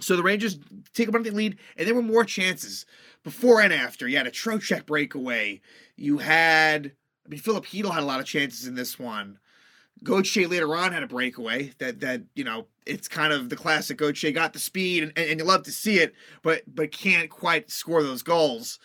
So 0.00 0.16
the 0.16 0.22
Rangers 0.22 0.58
take 0.94 1.08
a 1.08 1.12
bunch 1.12 1.30
lead, 1.30 1.58
and 1.76 1.86
there 1.86 1.94
were 1.94 2.02
more 2.02 2.24
chances 2.24 2.84
before 3.22 3.60
and 3.60 3.72
after. 3.72 4.08
You 4.08 4.16
had 4.16 4.26
a 4.26 4.32
Trocheck 4.32 4.84
breakaway. 4.84 5.60
You 5.96 6.18
had, 6.18 6.92
I 7.24 7.28
mean, 7.28 7.38
Filip 7.38 7.66
Chytil 7.66 7.92
had 7.92 8.02
a 8.02 8.06
lot 8.06 8.18
of 8.18 8.26
chances 8.26 8.66
in 8.66 8.74
this 8.74 8.98
one. 8.98 9.38
Gauthier 10.02 10.48
later 10.48 10.74
on 10.74 10.92
had 10.92 11.04
a 11.04 11.08
breakaway 11.08 11.72
that 11.78 12.00
that 12.00 12.22
you 12.34 12.42
know 12.42 12.66
it's 12.86 13.06
kind 13.06 13.32
of 13.32 13.50
the 13.50 13.56
classic 13.56 13.98
Gauthier 13.98 14.32
got 14.32 14.52
the 14.52 14.58
speed 14.58 15.04
and, 15.04 15.12
and 15.16 15.38
you 15.38 15.44
love 15.44 15.62
to 15.64 15.70
see 15.70 15.98
it, 15.98 16.14
but 16.42 16.62
but 16.66 16.90
can't 16.90 17.30
quite 17.30 17.70
score 17.70 18.02
those 18.02 18.22
goals. 18.22 18.80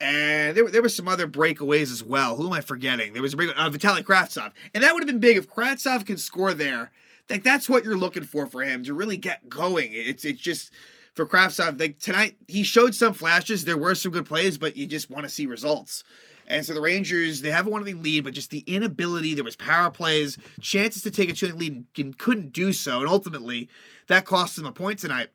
And 0.00 0.56
there, 0.56 0.68
there 0.68 0.82
were 0.82 0.90
some 0.90 1.08
other 1.08 1.26
breakaways 1.26 1.90
as 1.90 2.04
well. 2.04 2.36
Who 2.36 2.46
am 2.46 2.52
I 2.52 2.60
forgetting? 2.60 3.14
There 3.14 3.22
was 3.22 3.32
a 3.32 3.36
break 3.36 3.50
uh, 3.56 3.70
Vitali 3.70 4.04
and 4.06 4.84
that 4.84 4.92
would 4.92 5.02
have 5.02 5.06
been 5.06 5.20
big 5.20 5.36
if 5.36 5.48
Kravtsov 5.48 6.04
could 6.04 6.20
score 6.20 6.52
there 6.52 6.90
like 7.28 7.42
that's 7.42 7.68
what 7.68 7.84
you're 7.84 7.96
looking 7.96 8.24
for 8.24 8.46
for 8.46 8.62
him 8.62 8.84
to 8.84 8.94
really 8.94 9.16
get 9.16 9.48
going. 9.48 9.90
It's 9.92 10.24
it's 10.24 10.40
just 10.40 10.72
for 11.14 11.26
Kravtsov, 11.26 11.80
like 11.80 11.98
tonight 11.98 12.36
he 12.46 12.62
showed 12.62 12.94
some 12.94 13.14
flashes. 13.14 13.64
There 13.64 13.76
were 13.76 13.94
some 13.94 14.12
good 14.12 14.26
plays, 14.26 14.58
but 14.58 14.76
you 14.76 14.86
just 14.86 15.10
want 15.10 15.24
to 15.24 15.30
see 15.30 15.46
results. 15.46 16.04
And 16.48 16.64
so 16.64 16.74
the 16.74 16.80
Rangers, 16.80 17.40
they 17.40 17.50
haven't 17.50 17.72
won 17.72 17.82
the 17.82 17.94
lead, 17.94 18.22
but 18.22 18.34
just 18.34 18.50
the 18.50 18.60
inability, 18.68 19.34
there 19.34 19.42
was 19.42 19.56
power 19.56 19.90
plays, 19.90 20.38
chances 20.60 21.02
to 21.02 21.10
take 21.10 21.28
a 21.28 21.32
2 21.32 21.52
lead 21.54 21.84
and 21.98 22.16
couldn't 22.16 22.52
do 22.52 22.72
so. 22.72 23.00
And 23.00 23.08
ultimately, 23.08 23.68
that 24.06 24.26
cost 24.26 24.54
them 24.54 24.64
a 24.64 24.70
point 24.70 25.00
tonight. 25.00 25.30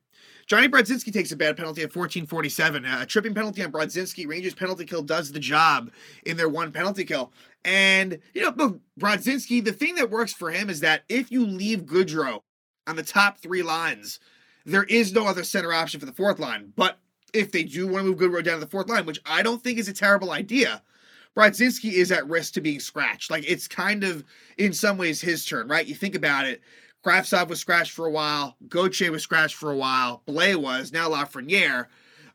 Johnny 0.51 0.67
Brodzinski 0.67 1.13
takes 1.13 1.31
a 1.31 1.37
bad 1.37 1.55
penalty 1.55 1.81
at 1.81 1.93
14:47. 1.93 2.83
A 2.83 3.05
tripping 3.05 3.33
penalty 3.33 3.63
on 3.63 3.71
Brodzinski. 3.71 4.27
Rangers 4.27 4.53
penalty 4.53 4.83
kill 4.83 5.01
does 5.01 5.31
the 5.31 5.39
job 5.39 5.89
in 6.25 6.35
their 6.35 6.49
one 6.49 6.73
penalty 6.73 7.05
kill. 7.05 7.31
And 7.63 8.19
you 8.33 8.41
know, 8.41 8.81
Brodzinski, 8.99 9.63
the 9.63 9.71
thing 9.71 9.95
that 9.95 10.11
works 10.11 10.33
for 10.33 10.51
him 10.51 10.69
is 10.69 10.81
that 10.81 11.05
if 11.07 11.31
you 11.31 11.45
leave 11.45 11.83
Goodrow 11.83 12.41
on 12.85 12.97
the 12.97 13.01
top 13.01 13.37
three 13.39 13.63
lines, 13.63 14.19
there 14.65 14.83
is 14.83 15.13
no 15.13 15.25
other 15.25 15.45
center 15.45 15.71
option 15.71 16.01
for 16.01 16.05
the 16.05 16.11
fourth 16.11 16.37
line. 16.37 16.73
But 16.75 16.99
if 17.33 17.53
they 17.53 17.63
do 17.63 17.87
want 17.87 18.03
to 18.03 18.09
move 18.09 18.19
Goodrow 18.19 18.43
down 18.43 18.55
to 18.55 18.65
the 18.65 18.69
fourth 18.69 18.89
line, 18.89 19.05
which 19.05 19.21
I 19.25 19.43
don't 19.43 19.63
think 19.63 19.79
is 19.79 19.87
a 19.87 19.93
terrible 19.93 20.31
idea, 20.31 20.81
Brodzinski 21.33 21.93
is 21.93 22.11
at 22.11 22.27
risk 22.27 22.55
to 22.55 22.61
being 22.61 22.81
scratched. 22.81 23.31
Like 23.31 23.49
it's 23.49 23.69
kind 23.69 24.03
of 24.03 24.25
in 24.57 24.73
some 24.73 24.97
ways 24.97 25.21
his 25.21 25.45
turn, 25.45 25.69
right? 25.69 25.87
You 25.87 25.95
think 25.95 26.13
about 26.13 26.45
it. 26.45 26.61
Kravtsov 27.03 27.47
was 27.47 27.59
scratched 27.59 27.91
for 27.91 28.05
a 28.05 28.11
while. 28.11 28.57
Gauthier 28.67 29.11
was 29.11 29.23
scratched 29.23 29.55
for 29.55 29.71
a 29.71 29.77
while. 29.77 30.21
Blais 30.27 30.55
was. 30.55 30.91
Now 30.91 31.09
Lafreniere. 31.09 31.87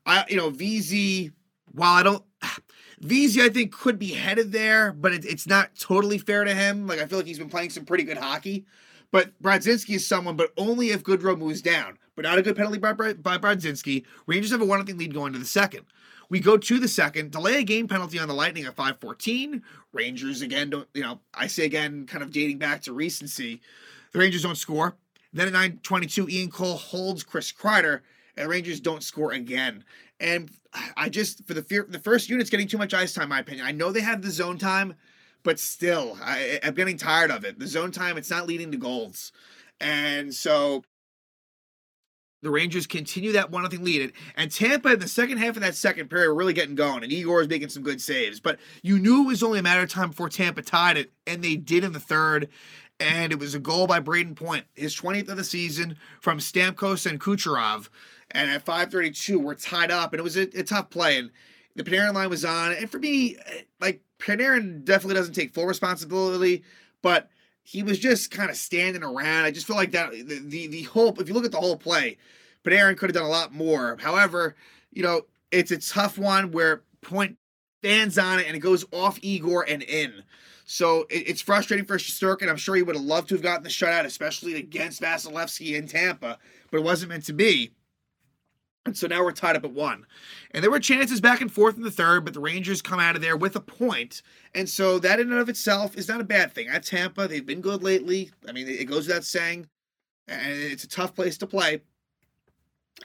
I, 0.04 0.24
you 0.28 0.36
know, 0.36 0.50
VZ, 0.50 1.32
while 1.72 1.94
I 1.94 2.02
don't. 2.02 2.24
VZ, 3.02 3.42
I 3.42 3.48
think, 3.50 3.72
could 3.72 3.98
be 3.98 4.12
headed 4.12 4.52
there, 4.52 4.92
but 4.92 5.12
it, 5.12 5.24
it's 5.26 5.46
not 5.46 5.78
totally 5.78 6.16
fair 6.18 6.44
to 6.44 6.54
him. 6.54 6.86
Like, 6.86 6.98
I 6.98 7.06
feel 7.06 7.18
like 7.18 7.26
he's 7.26 7.38
been 7.38 7.50
playing 7.50 7.70
some 7.70 7.84
pretty 7.84 8.04
good 8.04 8.16
hockey. 8.16 8.64
But 9.10 9.40
Brodzinski 9.42 9.96
is 9.96 10.06
someone, 10.06 10.36
but 10.36 10.52
only 10.56 10.90
if 10.90 11.04
Goodrow 11.04 11.38
moves 11.38 11.62
down. 11.62 11.98
But 12.16 12.22
not 12.22 12.38
a 12.38 12.42
good 12.42 12.56
penalty 12.56 12.78
by, 12.78 12.92
by 12.92 13.38
Brodzinski. 13.38 14.04
Rangers 14.26 14.50
have 14.50 14.62
a 14.62 14.64
1 14.64 14.86
0 14.86 14.98
lead 14.98 15.14
going 15.14 15.34
to 15.34 15.38
the 15.38 15.44
second. 15.44 15.84
We 16.28 16.40
go 16.40 16.56
to 16.56 16.78
the 16.78 16.88
second, 16.88 17.30
delay 17.30 17.60
a 17.60 17.62
game 17.62 17.86
penalty 17.86 18.18
on 18.18 18.26
the 18.26 18.34
Lightning 18.34 18.64
at 18.64 18.74
514. 18.74 19.62
Rangers, 19.92 20.42
again, 20.42 20.70
don't, 20.70 20.88
you 20.92 21.02
know, 21.02 21.20
I 21.32 21.46
say 21.46 21.66
again, 21.66 22.06
kind 22.06 22.24
of 22.24 22.32
dating 22.32 22.58
back 22.58 22.82
to 22.82 22.92
recency. 22.92 23.60
The 24.16 24.20
Rangers 24.20 24.44
don't 24.44 24.56
score. 24.56 24.96
Then 25.34 25.46
at 25.48 25.52
922, 25.52 26.30
Ian 26.30 26.50
Cole 26.50 26.78
holds 26.78 27.22
Chris 27.22 27.52
Kreider, 27.52 28.00
and 28.34 28.46
the 28.46 28.48
Rangers 28.48 28.80
don't 28.80 29.02
score 29.02 29.32
again. 29.32 29.84
And 30.18 30.50
I 30.96 31.10
just, 31.10 31.46
for 31.46 31.52
the 31.52 31.60
fear, 31.60 31.84
the 31.86 31.98
first 31.98 32.30
unit's 32.30 32.48
getting 32.48 32.66
too 32.66 32.78
much 32.78 32.94
ice 32.94 33.12
time, 33.12 33.28
my 33.28 33.40
opinion. 33.40 33.66
I 33.66 33.72
know 33.72 33.92
they 33.92 34.00
have 34.00 34.22
the 34.22 34.30
zone 34.30 34.56
time, 34.56 34.94
but 35.42 35.58
still, 35.58 36.16
I, 36.22 36.58
I'm 36.64 36.72
getting 36.72 36.96
tired 36.96 37.30
of 37.30 37.44
it. 37.44 37.58
The 37.58 37.66
zone 37.66 37.90
time, 37.90 38.16
it's 38.16 38.30
not 38.30 38.46
leading 38.46 38.72
to 38.72 38.78
goals. 38.78 39.32
And 39.82 40.32
so 40.32 40.82
the 42.42 42.50
Rangers 42.50 42.86
continue 42.86 43.32
that 43.32 43.50
one 43.50 43.62
nothing 43.62 43.84
lead. 43.84 44.12
And 44.36 44.50
Tampa 44.50 44.92
in 44.92 44.98
the 45.00 45.08
second 45.08 45.38
half 45.38 45.56
of 45.56 45.62
that 45.62 45.74
second 45.74 46.08
period 46.08 46.28
were 46.28 46.34
really 46.34 46.52
getting 46.52 46.74
going, 46.74 47.02
and 47.02 47.12
Igor 47.12 47.42
is 47.42 47.48
making 47.48 47.70
some 47.70 47.82
good 47.82 48.00
saves. 48.00 48.40
But 48.40 48.58
you 48.82 48.98
knew 48.98 49.24
it 49.24 49.28
was 49.28 49.42
only 49.42 49.58
a 49.58 49.62
matter 49.62 49.82
of 49.82 49.90
time 49.90 50.10
before 50.10 50.28
Tampa 50.28 50.62
tied 50.62 50.96
it, 50.96 51.12
and 51.26 51.42
they 51.42 51.56
did 51.56 51.84
in 51.84 51.92
the 51.92 52.00
third. 52.00 52.48
And 52.98 53.30
it 53.32 53.38
was 53.38 53.54
a 53.54 53.58
goal 53.58 53.86
by 53.86 54.00
Brayden 54.00 54.36
Point, 54.36 54.64
his 54.74 54.98
20th 54.98 55.28
of 55.28 55.36
the 55.36 55.44
season 55.44 55.96
from 56.20 56.38
Stamkos 56.38 57.08
and 57.08 57.20
Kucherov. 57.20 57.88
And 58.30 58.50
at 58.50 58.64
5:32, 58.64 59.38
we're 59.38 59.54
tied 59.54 59.90
up, 59.90 60.12
and 60.12 60.20
it 60.20 60.22
was 60.22 60.36
a, 60.36 60.42
a 60.58 60.62
tough 60.62 60.90
play. 60.90 61.18
And 61.18 61.30
the 61.74 61.84
Panarin 61.84 62.14
line 62.14 62.30
was 62.30 62.44
on. 62.44 62.72
And 62.72 62.90
for 62.90 62.98
me, 62.98 63.36
eh, 63.46 63.62
like 63.80 64.02
Panarin 64.18 64.84
definitely 64.84 65.14
doesn't 65.14 65.34
take 65.34 65.54
full 65.54 65.66
responsibility, 65.66 66.64
but 67.02 67.28
he 67.66 67.82
was 67.82 67.98
just 67.98 68.30
kind 68.30 68.48
of 68.48 68.56
standing 68.56 69.02
around. 69.02 69.44
I 69.44 69.50
just 69.50 69.66
feel 69.66 69.74
like 69.74 69.90
that 69.90 70.12
the, 70.12 70.38
the 70.38 70.66
the 70.68 70.82
whole 70.82 71.20
if 71.20 71.26
you 71.26 71.34
look 71.34 71.44
at 71.44 71.50
the 71.50 71.58
whole 71.58 71.76
play, 71.76 72.16
Panarin 72.62 72.96
could 72.96 73.10
have 73.10 73.14
done 73.14 73.24
a 73.26 73.28
lot 73.28 73.52
more. 73.52 73.96
However, 74.00 74.54
you 74.92 75.02
know, 75.02 75.22
it's 75.50 75.72
a 75.72 75.78
tough 75.78 76.16
one 76.16 76.52
where 76.52 76.82
Point 77.00 77.36
stands 77.82 78.18
on 78.18 78.38
it 78.38 78.46
and 78.46 78.54
it 78.54 78.60
goes 78.60 78.84
off 78.92 79.18
Igor 79.20 79.64
and 79.68 79.82
in. 79.82 80.22
So 80.64 81.06
it, 81.10 81.28
it's 81.28 81.42
frustrating 81.42 81.86
for 81.86 81.98
Shesterkin. 81.98 82.48
I'm 82.48 82.56
sure 82.56 82.76
he 82.76 82.82
would 82.82 82.94
have 82.94 83.04
loved 83.04 83.30
to 83.30 83.34
have 83.34 83.42
gotten 83.42 83.64
the 83.64 83.68
shutout, 83.68 84.04
especially 84.04 84.54
against 84.54 85.02
Vasilevskiy 85.02 85.74
in 85.74 85.88
Tampa, 85.88 86.38
but 86.70 86.78
it 86.78 86.84
wasn't 86.84 87.10
meant 87.10 87.24
to 87.24 87.32
be. 87.32 87.72
And 88.86 88.96
so 88.96 89.06
now 89.08 89.22
we're 89.24 89.32
tied 89.32 89.56
up 89.56 89.64
at 89.64 89.72
one. 89.72 90.06
And 90.52 90.62
there 90.62 90.70
were 90.70 90.80
chances 90.80 91.20
back 91.20 91.40
and 91.40 91.52
forth 91.52 91.76
in 91.76 91.82
the 91.82 91.90
third, 91.90 92.24
but 92.24 92.34
the 92.34 92.40
Rangers 92.40 92.80
come 92.80 93.00
out 93.00 93.16
of 93.16 93.22
there 93.22 93.36
with 93.36 93.56
a 93.56 93.60
point. 93.60 94.22
And 94.54 94.68
so 94.68 94.98
that 95.00 95.20
in 95.20 95.30
and 95.30 95.40
of 95.40 95.48
itself 95.48 95.96
is 95.96 96.08
not 96.08 96.20
a 96.20 96.24
bad 96.24 96.52
thing. 96.52 96.68
At 96.68 96.84
Tampa, 96.84 97.26
they've 97.26 97.44
been 97.44 97.60
good 97.60 97.82
lately. 97.82 98.30
I 98.48 98.52
mean, 98.52 98.68
it 98.68 98.84
goes 98.84 99.08
without 99.08 99.24
saying. 99.24 99.68
And 100.28 100.52
it's 100.52 100.84
a 100.84 100.88
tough 100.88 101.14
place 101.14 101.36
to 101.38 101.46
play. 101.46 101.82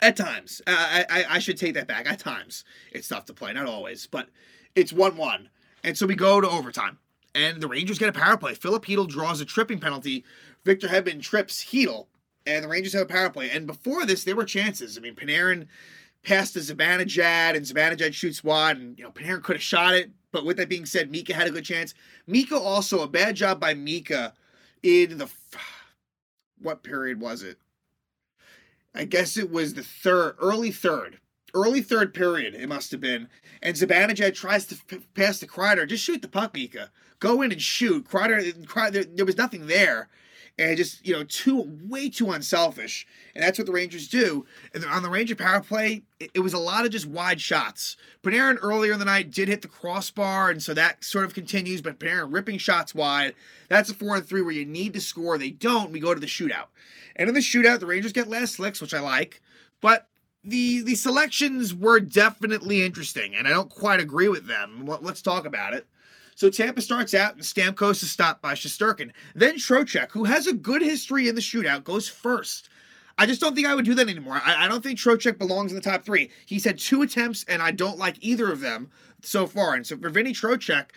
At 0.02 0.16
times. 0.16 0.62
Uh, 0.66 1.04
I, 1.10 1.26
I 1.30 1.40
should 1.40 1.58
take 1.58 1.74
that 1.74 1.88
back. 1.88 2.10
At 2.10 2.20
times. 2.20 2.64
It's 2.92 3.08
tough 3.08 3.26
to 3.26 3.34
play. 3.34 3.52
Not 3.52 3.66
always. 3.66 4.08
But 4.08 4.30
it's 4.76 4.94
1 4.94 5.18
1. 5.18 5.50
And 5.84 5.98
so 5.98 6.06
we 6.06 6.16
go 6.16 6.40
to 6.40 6.50
overtime. 6.50 7.00
And 7.34 7.62
the 7.62 7.68
Rangers 7.68 7.98
get 7.98 8.10
a 8.10 8.14
power 8.14 8.38
play. 8.38 8.54
Filip 8.54 8.86
Chytil 8.86 9.08
draws 9.08 9.42
a 9.42 9.46
tripping 9.46 9.80
penalty. 9.80 10.24
Victor 10.64 10.88
Hedman 10.88 11.22
trips 11.22 11.64
Chytil 11.66 12.08
and 12.46 12.64
the 12.64 12.68
Rangers 12.68 12.94
have 12.94 13.04
a 13.04 13.06
power 13.06 13.30
play. 13.30 13.50
And 13.50 13.68
before 13.68 14.06
this, 14.06 14.24
there 14.24 14.36
were 14.36 14.46
chances. 14.46 14.98
I 14.98 15.02
mean, 15.02 15.16
Panarin 15.16 15.68
passed 16.24 16.54
to 16.54 16.60
Zibanejad, 16.60 17.56
and 17.56 17.66
Zibanejad 17.66 18.14
shoots 18.14 18.44
wide, 18.44 18.78
and 18.78 18.98
you 18.98 19.04
know 19.04 19.12
Panarin 19.12 19.44
could 19.44 19.58
have 19.58 19.64
shot 19.64 19.94
it. 19.94 20.12
But 20.32 20.46
with 20.46 20.58
that 20.58 20.70
being 20.70 20.86
said, 20.86 21.12
Mika 21.12 21.34
had 21.34 21.48
a 21.48 21.52
good 21.52 21.66
chance. 21.66 21.94
Mika 22.26 22.58
also 22.58 23.02
a 23.02 23.08
bad 23.08 23.36
job 23.36 23.60
by 23.60 23.74
Mika 23.74 24.34
in 24.82 25.18
the 25.18 25.30
what 26.62 26.84
period 26.84 27.20
was 27.20 27.44
it? 27.44 27.58
I 28.94 29.06
guess 29.06 29.38
it 29.38 29.52
was 29.52 29.74
the 29.74 29.84
third, 29.84 30.36
early 30.40 30.72
third, 30.72 31.20
early 31.54 31.82
third 31.82 32.14
period. 32.14 32.54
It 32.56 32.68
must 32.68 32.92
have 32.92 33.02
been. 33.02 33.30
And 33.62 33.76
Zibanejad 33.76 34.36
tries 34.36 34.66
to 34.68 34.76
p- 34.88 35.00
pass 35.16 35.40
to 35.40 35.48
Kreider. 35.48 35.88
Just 35.88 36.04
shoot 36.04 36.22
the 36.22 36.28
puck, 36.28 36.54
Mika. 36.54 36.92
Go 37.20 37.42
in 37.42 37.52
and 37.52 37.62
shoot. 37.62 38.08
Kreider, 38.08 38.54
Kreider 38.66 39.16
there 39.16 39.26
was 39.26 39.38
nothing 39.38 39.68
there 39.68 40.10
and 40.62 40.78
just 40.78 41.06
you 41.06 41.14
know 41.14 41.24
too 41.24 41.66
way 41.88 42.10
too 42.10 42.32
unselfish. 42.32 43.08
And 43.34 43.44
that's 43.44 43.58
what 43.58 43.66
the 43.66 43.74
rangers 43.74 44.08
do. 44.08 44.46
And 44.74 44.86
on 44.86 45.02
the 45.02 45.10
ranger 45.10 45.36
power 45.36 45.62
play 45.62 46.04
it, 46.20 46.32
it, 46.36 46.40
was 46.42 46.54
a 46.54 46.60
lot 46.60 46.86
of 46.86 46.92
just 46.92 47.08
wide 47.08 47.42
shots. 47.42 47.98
Panarin 48.24 48.60
earlier 48.62 48.94
in 48.94 49.00
the 49.00 49.06
night 49.06 49.32
did 49.32 49.48
hit 49.48 49.64
the 49.64 49.68
crossbar 49.68 50.52
and 50.52 50.62
so 50.62 50.74
that 50.74 51.04
sort 51.04 51.26
of 51.26 51.34
continues 51.34 51.82
but 51.82 52.00
panarin 52.00 52.32
ripping 52.32 52.60
shots 52.60 52.94
wide. 52.94 53.34
That's 53.70 53.90
a 53.90 53.96
four 53.96 54.16
and 54.16 54.26
three 54.26 54.42
where 54.42 54.52
you 54.52 54.66
need 54.66 54.94
to 54.94 55.02
score. 55.02 55.38
They 55.38 55.50
don't. 55.50 55.92
We 55.92 56.00
go 56.00 56.14
to 56.14 56.20
the 56.20 56.28
shootout. 56.28 56.68
And 57.16 57.28
in 57.28 57.34
the 57.34 57.42
shootout 57.42 57.80
the 57.80 57.88
rangers 57.88 58.14
get 58.14 58.28
last 58.28 58.60
licks 58.60 58.82
which 58.82 58.94
i 58.94 59.00
like 59.00 59.42
but 59.82 60.08
the 60.44 60.82
the 60.82 60.96
selections 60.96 61.74
were 61.74 62.00
definitely 62.00 62.84
interesting 62.84 63.36
and 63.36 63.48
i 63.48 63.52
don't 63.52 63.70
quite 63.70 64.00
agree 64.00 64.28
with 64.28 64.48
them. 64.48 64.86
Let's 65.02 65.22
talk 65.22 65.46
about 65.46 65.74
it 65.74 65.88
so 66.36 66.50
Tampa 66.50 66.82
starts 66.82 67.14
out, 67.14 67.34
and 67.34 67.42
Stamkos 67.42 68.04
is 68.04 68.12
stopped 68.12 68.42
by 68.42 68.54
Shesterkin. 68.54 69.12
Then 69.36 69.56
Trocheck, 69.56 70.12
who 70.12 70.24
has 70.24 70.48
a 70.48 70.54
good 70.54 70.82
history 70.82 71.28
in 71.28 71.36
the 71.36 71.42
shootout, 71.42 71.84
goes 71.84 72.08
first. 72.08 72.70
I 73.18 73.26
just 73.26 73.42
don't 73.42 73.56
think 73.56 73.68
I 73.68 73.76
would 73.76 73.86
do 73.86 73.94
that 73.96 74.10
anymore. 74.10 74.42
I, 74.44 74.66
I 74.66 74.68
don't 74.68 74.82
think 74.82 74.98
Trocheck 74.98 75.38
belongs 75.38 75.72
in 75.72 75.76
the 75.76 75.82
top 75.82 76.04
three. 76.04 76.32
He's 76.46 76.64
had 76.64 76.80
two 76.80 77.02
attempts, 77.02 77.44
and 77.48 77.62
I 77.62 77.72
don't 77.72 77.98
like 77.98 78.16
either 78.22 78.52
of 78.52 78.62
them 78.62 78.90
so 79.22 79.46
far. 79.46 79.76
And 79.76 79.86
so 79.86 79.98
for 79.98 80.10
Vinny 80.10 80.34
Trocheck, 80.34 80.88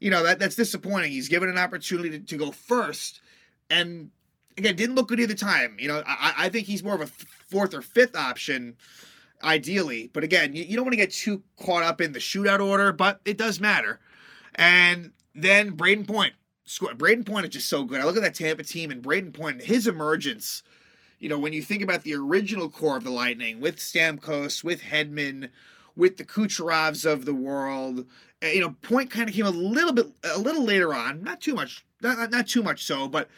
you 0.00 0.10
know, 0.10 0.22
that, 0.22 0.38
that's 0.38 0.56
disappointing. 0.56 1.12
He's 1.12 1.28
given 1.28 1.48
an 1.48 1.58
opportunity 1.58 2.10
to, 2.10 2.18
to 2.18 2.36
go 2.36 2.50
first, 2.50 3.20
and 3.70 4.10
again, 4.58 4.76
didn't 4.76 4.96
look 4.96 5.08
good 5.08 5.20
either 5.20 5.34
time. 5.34 5.76
You 5.78 5.88
know, 5.88 6.02
I, 6.06 6.34
I 6.36 6.48
think 6.48 6.66
he's 6.66 6.82
more 6.82 6.94
of 6.94 7.00
a 7.00 7.06
fourth 7.06 7.74
or 7.74 7.82
fifth 7.82 8.16
option 8.16 8.76
ideally. 9.42 10.10
But 10.12 10.24
again, 10.24 10.54
you, 10.54 10.64
you, 10.64 10.76
don't 10.76 10.84
want 10.84 10.92
to 10.92 10.98
get 10.98 11.12
too 11.12 11.42
caught 11.58 11.82
up 11.82 12.00
in 12.00 12.12
the 12.12 12.18
shootout 12.18 12.60
order, 12.60 12.92
but 12.92 13.20
it 13.24 13.38
does 13.38 13.60
matter. 13.60 14.00
And 14.54 15.12
then 15.34 15.76
Brayden 15.76 16.06
Point. 16.06 16.34
Brayden 16.66 17.26
Point 17.26 17.46
is 17.46 17.52
just 17.52 17.68
so 17.68 17.84
good. 17.84 18.00
I 18.00 18.04
look 18.04 18.16
at 18.16 18.22
that 18.22 18.34
Tampa 18.34 18.62
team 18.62 18.90
and 18.90 19.02
Brayden 19.02 19.32
Point, 19.32 19.62
his 19.62 19.86
emergence. 19.86 20.62
You 21.18 21.28
know, 21.28 21.38
when 21.38 21.52
you 21.52 21.62
think 21.62 21.82
about 21.82 22.02
the 22.02 22.14
original 22.14 22.70
core 22.70 22.96
of 22.96 23.04
the 23.04 23.10
Lightning 23.10 23.60
with 23.60 23.76
Stamkos, 23.76 24.64
with 24.64 24.82
Hedman, 24.82 25.50
with 25.96 26.16
the 26.16 26.24
Kucherovs 26.24 27.04
of 27.04 27.24
the 27.24 27.34
world, 27.34 28.06
eh, 28.40 28.52
you 28.52 28.60
know, 28.60 28.76
Point 28.82 29.10
kind 29.10 29.28
of 29.28 29.34
came 29.34 29.46
a 29.46 29.50
little 29.50 29.92
bit, 29.92 30.06
a 30.24 30.38
little 30.38 30.64
later 30.64 30.94
on, 30.94 31.22
not 31.22 31.40
too 31.40 31.54
much, 31.54 31.84
not, 32.00 32.30
not 32.30 32.46
too 32.46 32.62
much 32.62 32.84
so, 32.84 33.08
but 33.08 33.28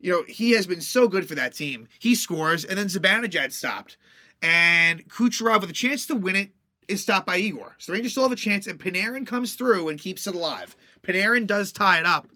you 0.00 0.12
know, 0.12 0.24
he 0.28 0.52
has 0.52 0.66
been 0.66 0.80
so 0.80 1.08
good 1.08 1.28
for 1.28 1.34
that 1.34 1.54
team. 1.54 1.88
He 1.98 2.14
scores, 2.14 2.64
and 2.64 2.78
then 2.78 2.86
Zibanejad 2.86 3.52
stopped, 3.52 3.96
and 4.42 5.08
Kucherov 5.08 5.60
with 5.60 5.70
a 5.70 5.74
chance 5.74 6.06
to 6.06 6.14
win 6.14 6.36
it 6.36 6.50
is 6.88 7.02
stopped 7.02 7.26
by 7.26 7.36
Igor. 7.36 7.76
So 7.78 7.92
the 7.92 7.96
Rangers 7.96 8.12
still 8.12 8.24
have 8.24 8.32
a 8.32 8.36
chance, 8.36 8.66
and 8.66 8.80
Panarin 8.80 9.26
comes 9.26 9.54
through 9.54 9.88
and 9.88 9.98
keeps 9.98 10.26
it 10.26 10.34
alive. 10.34 10.76
Panarin 11.02 11.46
does 11.46 11.70
tie 11.70 11.98
it 11.98 12.06
up, 12.06 12.28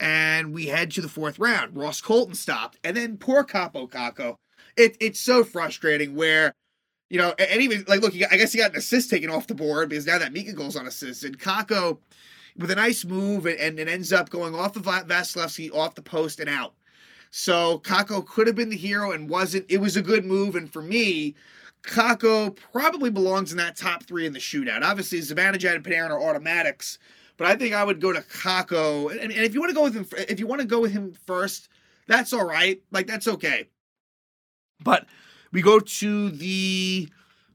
and 0.00 0.52
we 0.52 0.66
head 0.66 0.90
to 0.92 1.00
the 1.00 1.08
fourth 1.08 1.38
round. 1.38 1.76
Ross 1.76 2.00
Colton 2.00 2.34
stopped, 2.34 2.78
and 2.84 2.96
then 2.96 3.16
poor 3.16 3.44
Kaapo 3.44 3.88
Kakko. 3.88 4.36
It, 4.76 4.96
it's 5.00 5.20
so 5.20 5.44
frustrating 5.44 6.14
where, 6.16 6.52
you 7.10 7.18
know, 7.18 7.34
and 7.38 7.62
even, 7.62 7.84
like, 7.88 8.00
look, 8.00 8.14
I 8.14 8.36
guess 8.36 8.52
he 8.52 8.58
got 8.58 8.72
an 8.72 8.78
assist 8.78 9.10
taken 9.10 9.30
off 9.30 9.46
the 9.46 9.54
board 9.54 9.88
because 9.88 10.06
now 10.06 10.18
that 10.18 10.32
Mika 10.32 10.52
goes 10.52 10.76
on 10.76 10.86
assist, 10.86 11.24
and 11.24 11.38
Kakko, 11.38 11.98
with 12.56 12.70
a 12.70 12.74
nice 12.74 13.04
move, 13.04 13.46
and, 13.46 13.58
and 13.58 13.78
it 13.78 13.88
ends 13.88 14.12
up 14.12 14.30
going 14.30 14.54
off 14.54 14.76
of 14.76 14.82
Vasilevskiy, 14.82 15.74
off 15.74 15.94
the 15.94 16.02
post, 16.02 16.40
and 16.40 16.50
out. 16.50 16.74
So 17.30 17.78
Kakko 17.78 18.26
could 18.26 18.46
have 18.46 18.56
been 18.56 18.68
the 18.68 18.76
hero 18.76 19.12
and 19.12 19.28
wasn't. 19.30 19.64
It 19.70 19.78
was 19.78 19.96
a 19.96 20.02
good 20.02 20.24
move, 20.24 20.54
and 20.54 20.70
for 20.70 20.82
me, 20.82 21.34
Kakko 21.82 22.56
probably 22.72 23.10
belongs 23.10 23.50
in 23.50 23.58
that 23.58 23.76
top 23.76 24.04
three 24.04 24.26
in 24.26 24.32
the 24.32 24.38
shootout. 24.38 24.82
Obviously, 24.82 25.18
Zibanejad 25.18 25.76
and 25.76 25.84
Panarin 25.84 26.10
are 26.10 26.22
automatics, 26.22 26.98
but 27.36 27.46
I 27.46 27.56
think 27.56 27.74
I 27.74 27.84
would 27.84 28.00
go 28.00 28.12
to 28.12 28.20
Kakko. 28.20 29.10
And, 29.10 29.20
and 29.20 29.32
if 29.32 29.54
you 29.54 29.60
want 29.60 29.70
to 29.70 29.74
go 29.74 29.82
with 29.82 29.94
him, 29.94 30.06
if 30.28 30.38
you 30.38 30.46
want 30.46 30.60
to 30.60 30.66
go 30.66 30.80
with 30.80 30.92
him 30.92 31.14
first, 31.26 31.68
that's 32.06 32.32
all 32.32 32.46
right. 32.46 32.80
Like 32.92 33.06
that's 33.06 33.26
okay. 33.26 33.68
But 34.82 35.06
we 35.52 35.60
go 35.62 35.80
to 35.80 36.30
the 36.30 37.08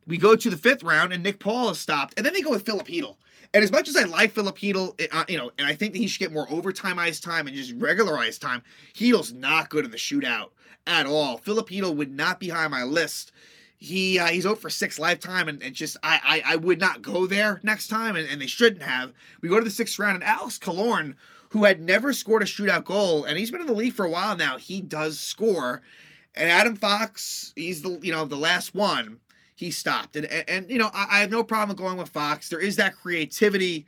we 0.05 0.17
go 0.17 0.35
to 0.35 0.49
the 0.49 0.57
fifth 0.57 0.83
round, 0.83 1.13
and 1.13 1.23
Nick 1.23 1.39
Paul 1.39 1.69
is 1.69 1.79
stopped, 1.79 2.13
and 2.17 2.25
then 2.25 2.33
they 2.33 2.41
go 2.41 2.51
with 2.51 2.65
Filip 2.65 2.87
Chytil. 2.87 3.15
And 3.53 3.63
as 3.63 3.71
much 3.71 3.87
as 3.87 3.95
I 3.95 4.03
like 4.03 4.31
Filip 4.31 4.57
Chytil, 4.57 4.99
uh, 5.11 5.25
you 5.29 5.37
know, 5.37 5.51
and 5.57 5.67
I 5.67 5.73
think 5.73 5.93
that 5.93 5.99
he 5.99 6.07
should 6.07 6.19
get 6.19 6.33
more 6.33 6.47
overtime 6.49 6.99
ice 6.99 7.19
time 7.19 7.47
and 7.47 7.55
just 7.55 7.73
regular 7.77 8.17
ice 8.17 8.37
time, 8.37 8.61
Chytil's 8.93 9.31
not 9.31 9.69
good 9.69 9.85
in 9.85 9.91
the 9.91 9.97
shootout 9.97 10.49
at 10.85 11.05
all. 11.05 11.37
Filip 11.37 11.69
Chytil 11.69 11.95
would 11.95 12.11
not 12.11 12.39
be 12.39 12.49
high 12.49 12.65
on 12.65 12.71
my 12.71 12.83
list 12.83 13.31
he 13.77 14.17
uh, 14.17 14.27
he's 14.27 14.45
out 14.45 14.59
for 14.59 14.69
six 14.69 14.97
lifetime, 14.97 15.47
and, 15.47 15.61
and 15.61 15.75
just 15.75 15.97
I, 16.01 16.41
I, 16.45 16.53
I 16.53 16.55
would 16.55 16.79
not 16.79 17.01
go 17.01 17.27
there 17.27 17.59
next 17.63 17.87
time, 17.87 18.15
and, 18.15 18.27
and 18.27 18.41
they 18.41 18.47
shouldn't 18.47 18.81
have. 18.81 19.13
We 19.41 19.49
go 19.49 19.59
to 19.59 19.63
the 19.63 19.69
sixth 19.69 19.99
round, 19.99 20.15
and 20.15 20.23
Alex 20.23 20.57
Killorn, 20.57 21.15
who 21.49 21.63
had 21.63 21.79
never 21.79 22.11
scored 22.11 22.41
a 22.41 22.45
shootout 22.45 22.85
goal, 22.85 23.23
and 23.23 23.37
he's 23.37 23.51
been 23.51 23.61
in 23.61 23.67
the 23.67 23.73
league 23.73 23.93
for 23.93 24.05
a 24.05 24.09
while 24.09 24.35
now, 24.35 24.57
he 24.57 24.81
does 24.81 25.19
score. 25.19 25.81
And 26.35 26.49
Adam 26.49 26.75
Fox, 26.75 27.53
he's 27.55 27.83
the 27.83 27.99
you 28.01 28.11
know 28.11 28.25
the 28.25 28.35
last 28.35 28.73
one. 28.73 29.19
He 29.55 29.69
stopped, 29.69 30.15
and 30.15 30.25
and, 30.25 30.49
and 30.49 30.71
you 30.71 30.79
know 30.79 30.89
I, 30.93 31.07
I 31.11 31.19
have 31.19 31.31
no 31.31 31.43
problem 31.43 31.77
going 31.77 31.97
with 31.97 32.09
Fox. 32.09 32.49
There 32.49 32.59
is 32.59 32.77
that 32.77 32.95
creativity, 32.95 33.85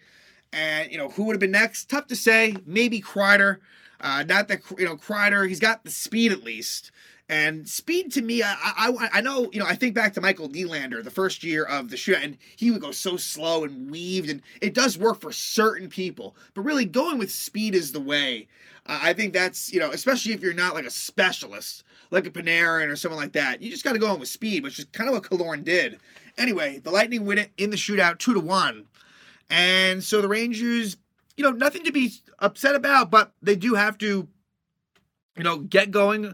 and 0.53 0.91
you 0.91 0.99
know 0.99 1.09
who 1.09 1.23
would 1.23 1.33
have 1.33 1.41
been 1.41 1.51
next? 1.51 1.89
Tough 1.89 2.07
to 2.07 2.15
say. 2.15 2.55
Maybe 2.65 3.01
Kreider. 3.01 3.57
Uh, 4.01 4.23
not 4.23 4.47
that 4.49 4.61
you 4.77 4.85
know 4.85 4.97
Kreider. 4.97 5.47
He's 5.47 5.59
got 5.59 5.83
the 5.83 5.91
speed 5.91 6.31
at 6.31 6.43
least. 6.43 6.91
And 7.29 7.69
speed 7.69 8.11
to 8.13 8.23
me, 8.23 8.41
I, 8.41 8.55
I, 8.59 9.09
I 9.13 9.21
know, 9.21 9.51
you 9.53 9.59
know, 9.59 9.67
I 9.67 9.75
think 9.75 9.93
back 9.93 10.13
to 10.13 10.21
Michael 10.21 10.49
Nylander, 10.49 11.03
the 11.03 11.11
first 11.11 11.43
year 11.43 11.63
of 11.63 11.91
the 11.91 11.95
shoot, 11.95 12.17
and 12.19 12.39
he 12.55 12.71
would 12.71 12.81
go 12.81 12.91
so 12.91 13.17
slow 13.17 13.63
and 13.63 13.91
weaved, 13.91 14.31
and 14.31 14.41
it 14.61 14.73
does 14.73 14.97
work 14.97 15.21
for 15.21 15.31
certain 15.31 15.89
people. 15.89 16.35
But 16.55 16.63
really, 16.63 16.85
going 16.85 17.19
with 17.19 17.31
speed 17.31 17.75
is 17.75 17.91
the 17.91 17.99
way. 17.99 18.47
Uh, 18.87 18.99
I 19.03 19.13
think 19.13 19.33
that's, 19.33 19.71
you 19.71 19.79
know, 19.79 19.91
especially 19.91 20.33
if 20.33 20.41
you're 20.41 20.55
not 20.55 20.73
like 20.73 20.85
a 20.85 20.89
specialist, 20.89 21.83
like 22.09 22.25
a 22.25 22.31
Panarin 22.31 22.89
or 22.89 22.95
someone 22.95 23.19
like 23.19 23.33
that. 23.33 23.61
You 23.61 23.69
just 23.69 23.83
got 23.83 23.93
to 23.93 23.99
go 23.99 24.11
in 24.11 24.19
with 24.19 24.29
speed, 24.29 24.63
which 24.63 24.79
is 24.79 24.85
kind 24.85 25.07
of 25.07 25.13
what 25.13 25.23
Killorn 25.23 25.63
did. 25.63 25.99
Anyway, 26.39 26.79
the 26.79 26.89
Lightning 26.89 27.25
win 27.25 27.37
it 27.37 27.51
in 27.57 27.69
the 27.69 27.77
shootout, 27.77 28.17
two 28.17 28.33
to 28.33 28.39
one, 28.39 28.87
and 29.51 30.03
so 30.03 30.19
the 30.19 30.27
Rangers, 30.27 30.97
you 31.37 31.43
know, 31.43 31.51
nothing 31.51 31.83
to 31.83 31.91
be 31.91 32.11
upset 32.39 32.73
about, 32.73 33.11
but 33.11 33.33
they 33.39 33.55
do 33.55 33.75
have 33.75 33.99
to, 33.99 34.27
you 35.37 35.43
know, 35.43 35.59
get 35.59 35.91
going 35.91 36.33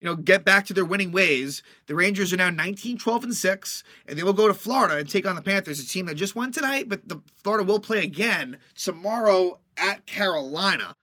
you 0.00 0.06
know, 0.06 0.16
get 0.16 0.44
back 0.44 0.66
to 0.66 0.74
their 0.74 0.84
winning 0.84 1.10
ways. 1.10 1.62
The 1.86 1.94
Rangers 1.94 2.32
are 2.32 2.36
now 2.36 2.50
19, 2.50 2.98
12, 2.98 3.24
and 3.24 3.34
6, 3.34 3.84
and 4.06 4.18
they 4.18 4.22
will 4.22 4.32
go 4.32 4.48
to 4.48 4.54
Florida 4.54 4.98
and 4.98 5.08
take 5.08 5.26
on 5.26 5.36
the 5.36 5.42
Panthers, 5.42 5.80
a 5.80 5.86
team 5.86 6.06
that 6.06 6.14
just 6.14 6.36
won 6.36 6.52
tonight, 6.52 6.88
but 6.88 7.08
the 7.08 7.20
Florida 7.42 7.64
will 7.64 7.80
play 7.80 8.04
again 8.04 8.58
tomorrow 8.74 9.58
at 9.76 10.06
Carolina. 10.06 10.94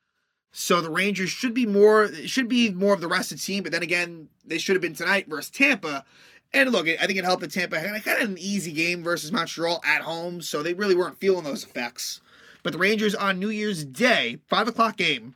So 0.52 0.82
the 0.82 0.92
Rangers 0.92 1.32
should 1.32 1.56
be 1.56 1.66
more 1.66 2.14
should 2.28 2.48
be 2.48 2.70
more 2.70 2.94
of 2.94 3.02
the 3.02 3.08
rest 3.08 3.32
of 3.32 3.40
the 3.40 3.44
team, 3.44 3.64
but 3.64 3.72
then 3.72 3.82
again, 3.82 4.30
they 4.46 4.60
should 4.60 4.76
have 4.76 4.84
been 4.84 4.94
tonight 4.94 5.28
versus 5.28 5.50
Tampa. 5.50 6.06
And 6.54 6.72
look, 6.72 6.88
I 6.88 7.08
think 7.08 7.18
it 7.18 7.26
helped 7.26 7.42
that 7.42 7.52
Tampa 7.52 7.80
had 7.80 8.04
kind 8.04 8.22
of 8.22 8.30
an 8.30 8.38
easy 8.38 8.72
game 8.72 9.04
versus 9.04 9.32
Montreal 9.32 9.82
at 9.84 10.04
home, 10.04 10.44
so 10.44 10.62
they 10.62 10.76
really 10.76 10.94
weren't 10.94 11.20
feeling 11.20 11.44
those 11.44 11.64
effects. 11.64 12.22
But 12.62 12.74
the 12.74 12.80
Rangers 12.80 13.16
on 13.16 13.40
New 13.40 13.50
Year's 13.50 13.84
Day, 13.84 14.38
five 14.48 14.68
o'clock 14.68 14.96
game, 14.96 15.34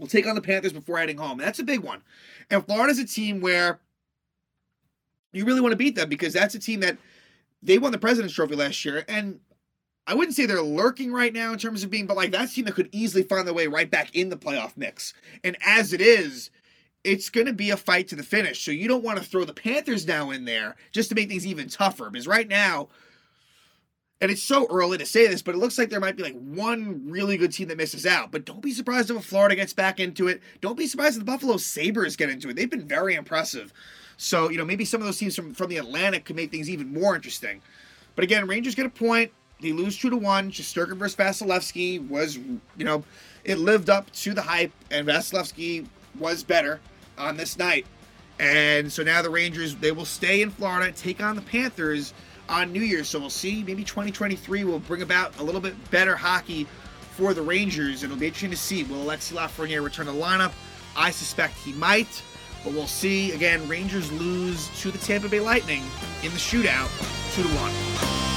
will 0.00 0.08
take 0.08 0.26
on 0.26 0.34
the 0.34 0.40
Panthers 0.40 0.72
before 0.72 0.98
heading 0.98 1.18
home. 1.18 1.38
That's 1.38 1.58
a 1.58 1.64
big 1.64 1.80
one. 1.80 2.02
And 2.50 2.64
Florida's 2.64 2.98
a 2.98 3.06
team 3.06 3.40
where 3.40 3.78
you 5.32 5.44
really 5.44 5.60
want 5.60 5.72
to 5.72 5.76
beat 5.76 5.94
them 5.94 6.08
because 6.08 6.32
that's 6.32 6.54
a 6.54 6.58
team 6.58 6.80
that 6.80 6.96
they 7.62 7.78
won 7.78 7.92
the 7.92 7.98
President's 7.98 8.34
Trophy 8.34 8.56
last 8.56 8.84
year. 8.84 9.04
And 9.06 9.40
I 10.06 10.14
wouldn't 10.14 10.34
say 10.34 10.46
they're 10.46 10.62
lurking 10.62 11.12
right 11.12 11.32
now 11.32 11.52
in 11.52 11.58
terms 11.58 11.84
of 11.84 11.90
being, 11.90 12.06
but 12.06 12.16
like 12.16 12.32
that's 12.32 12.52
a 12.52 12.54
team 12.56 12.64
that 12.64 12.74
could 12.74 12.88
easily 12.90 13.22
find 13.22 13.46
their 13.46 13.54
way 13.54 13.66
right 13.66 13.90
back 13.90 14.16
in 14.16 14.30
the 14.30 14.36
playoff 14.36 14.76
mix. 14.76 15.14
And 15.44 15.56
as 15.64 15.92
it 15.92 16.00
is, 16.00 16.50
it's 17.04 17.30
going 17.30 17.46
to 17.46 17.52
be 17.52 17.70
a 17.70 17.76
fight 17.76 18.08
to 18.08 18.16
the 18.16 18.22
finish. 18.22 18.64
So 18.64 18.70
you 18.70 18.88
don't 18.88 19.04
want 19.04 19.18
to 19.18 19.24
throw 19.24 19.44
the 19.44 19.54
Panthers 19.54 20.06
now 20.06 20.30
in 20.30 20.44
there 20.44 20.76
just 20.90 21.10
to 21.10 21.14
make 21.14 21.28
things 21.28 21.46
even 21.46 21.68
tougher. 21.68 22.10
Because 22.10 22.26
right 22.26 22.48
now, 22.48 22.88
and 24.20 24.30
it's 24.30 24.42
so 24.42 24.66
early 24.68 24.98
to 24.98 25.06
say 25.06 25.26
this, 25.26 25.40
but 25.40 25.54
it 25.54 25.58
looks 25.58 25.78
like 25.78 25.88
there 25.88 26.00
might 26.00 26.16
be 26.16 26.22
like 26.22 26.38
one 26.38 27.02
really 27.10 27.38
good 27.38 27.52
team 27.52 27.68
that 27.68 27.78
misses 27.78 28.04
out. 28.04 28.30
But 28.30 28.44
don't 28.44 28.60
be 28.60 28.72
surprised 28.72 29.10
if 29.10 29.24
Florida 29.24 29.56
gets 29.56 29.72
back 29.72 29.98
into 29.98 30.28
it. 30.28 30.42
Don't 30.60 30.76
be 30.76 30.86
surprised 30.86 31.14
if 31.14 31.20
the 31.20 31.24
Buffalo 31.24 31.56
Sabres 31.56 32.16
get 32.16 32.28
into 32.28 32.50
it. 32.50 32.56
They've 32.56 32.68
been 32.68 32.86
very 32.86 33.14
impressive. 33.14 33.72
So, 34.18 34.50
you 34.50 34.58
know, 34.58 34.64
maybe 34.66 34.84
some 34.84 35.00
of 35.00 35.06
those 35.06 35.16
teams 35.16 35.34
from, 35.34 35.54
from 35.54 35.70
the 35.70 35.78
Atlantic 35.78 36.26
could 36.26 36.36
make 36.36 36.50
things 36.50 36.68
even 36.68 36.92
more 36.92 37.14
interesting. 37.14 37.62
But 38.14 38.24
again, 38.24 38.46
Rangers 38.46 38.74
get 38.74 38.84
a 38.84 38.90
point. 38.90 39.32
They 39.62 39.72
lose 39.72 39.96
two 39.96 40.10
to 40.10 40.16
one. 40.18 40.50
Shesterkin 40.50 40.96
versus 40.98 41.16
Vasilevskiy 41.16 42.06
was, 42.08 42.36
you 42.36 42.84
know, 42.84 43.02
it 43.44 43.58
lived 43.58 43.88
up 43.88 44.10
to 44.12 44.34
the 44.34 44.42
hype, 44.42 44.72
and 44.90 45.06
Vasilevskiy 45.06 45.86
was 46.18 46.42
better 46.42 46.80
on 47.16 47.38
this 47.38 47.58
night. 47.58 47.86
And 48.38 48.90
so 48.92 49.02
now 49.02 49.22
the 49.22 49.30
Rangers, 49.30 49.76
they 49.76 49.92
will 49.92 50.04
stay 50.04 50.42
in 50.42 50.50
Florida, 50.50 50.92
take 50.92 51.22
on 51.22 51.36
the 51.36 51.42
Panthers 51.42 52.12
on 52.50 52.72
New 52.72 52.82
Year's. 52.82 53.08
So 53.08 53.18
we'll 53.18 53.30
see. 53.30 53.62
Maybe 53.62 53.84
2023 53.84 54.64
will 54.64 54.80
bring 54.80 55.02
about 55.02 55.38
a 55.38 55.42
little 55.42 55.60
bit 55.60 55.74
better 55.90 56.16
hockey 56.16 56.66
for 57.12 57.32
the 57.32 57.42
Rangers. 57.42 58.02
It'll 58.02 58.16
be 58.16 58.26
interesting 58.26 58.50
to 58.50 58.56
see. 58.56 58.82
Will 58.84 59.04
Alexi 59.04 59.34
Lafreniere 59.34 59.82
return 59.82 60.06
to 60.06 60.12
the 60.12 60.18
lineup? 60.18 60.52
I 60.96 61.10
suspect 61.10 61.54
he 61.54 61.72
might, 61.72 62.22
but 62.64 62.72
we'll 62.72 62.86
see. 62.86 63.32
Again, 63.32 63.66
Rangers 63.68 64.10
lose 64.12 64.68
to 64.80 64.90
the 64.90 64.98
Tampa 64.98 65.28
Bay 65.28 65.40
Lightning 65.40 65.82
in 66.22 66.30
the 66.32 66.38
shootout, 66.38 66.90
two 67.34 67.42
to 67.42 67.48
one. 67.56 68.29